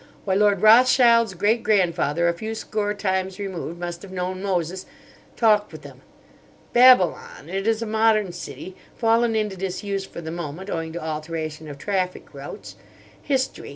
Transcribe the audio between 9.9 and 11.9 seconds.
for the moment, owing to alteration of